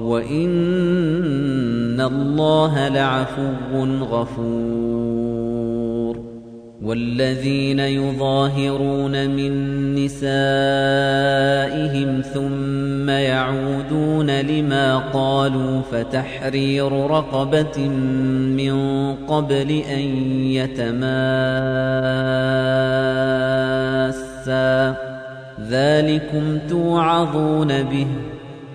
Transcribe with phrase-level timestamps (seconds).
[0.00, 5.54] وإن الله لعفو غفور.
[6.82, 9.52] والذين يظاهرون من
[9.94, 10.20] نسائهم
[12.20, 17.88] ثم يعودون لما قالوا فتحرير رقبة
[18.58, 18.74] من
[19.14, 20.00] قبل أن
[20.50, 21.14] يتماسا.
[25.70, 28.06] ذلكم توعظون به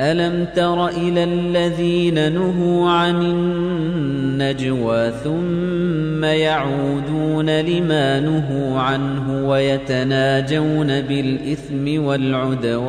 [0.00, 12.88] ألم تر إلى الذين نهوا عن النجوى ثم يعودون لما نهوا عنه ويتناجون بالإثم والعدوان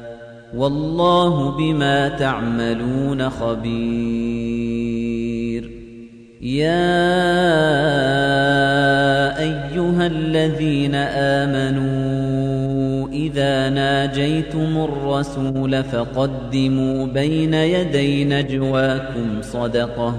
[0.57, 4.91] والله بما تعملون خبير.
[6.41, 6.91] يا
[9.39, 12.31] أيها الذين آمنوا
[13.09, 20.15] إذا ناجيتم الرسول فقدموا بين يدي نجواكم صدقة.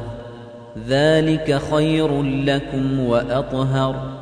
[0.89, 4.22] ذلك خير لكم وأطهر.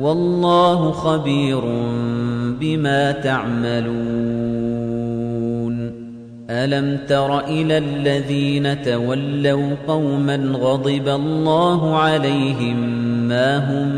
[0.00, 1.60] والله خبير
[2.60, 4.74] بما تعملون.
[6.50, 13.88] ألم تر إلى الذين تولوا قوما غضب الله عليهم ما هم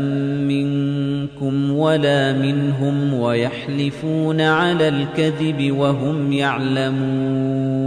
[0.47, 7.86] منكم ولا منهم ويحلفون على الكذب وهم يعلمون.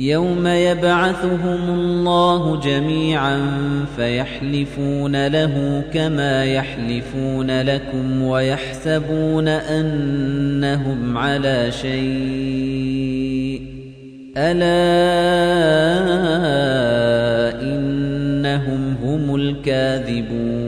[0.00, 3.40] يوم يبعثهم الله جميعا
[3.96, 13.62] فيحلفون له كما يحلفون لكم ويحسبون أنهم على شيء.
[14.36, 14.82] ألا
[17.62, 20.67] إنهم هم الكاذبون.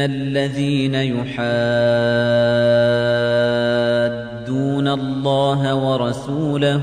[0.00, 1.34] الذين يحادون
[4.88, 6.82] الله ورسوله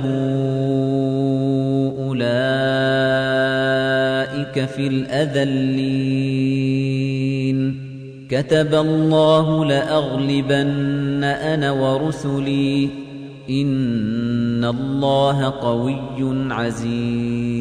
[2.08, 2.26] أولئك
[4.66, 6.52] في الأذلين
[8.30, 12.90] كتب الله لأغلبن أنا ورسلي
[13.50, 17.61] إن الله قوي عزيز